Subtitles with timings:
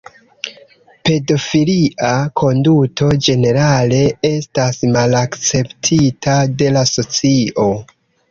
[1.09, 2.07] Pedofilia
[2.41, 3.99] konduto ĝenerale
[4.31, 7.69] estas malakceptita de la socio.